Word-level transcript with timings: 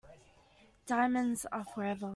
Diamonds 0.87 1.45
are 1.51 1.63
forever. 1.63 2.09